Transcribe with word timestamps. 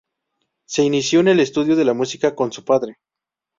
Se 0.65 0.81
inició 0.81 1.19
en 1.19 1.27
el 1.27 1.39
estudio 1.39 1.75
de 1.75 1.85
la 1.85 1.93
música 1.93 2.33
con 2.33 2.51
su 2.51 2.65
padre. 2.65 2.97